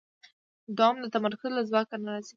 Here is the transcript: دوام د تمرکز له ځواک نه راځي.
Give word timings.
دوام 0.77 0.95
د 1.01 1.05
تمرکز 1.15 1.51
له 1.57 1.61
ځواک 1.69 1.89
نه 2.03 2.09
راځي. 2.13 2.29